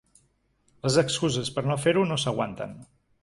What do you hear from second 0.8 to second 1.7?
Les excuses per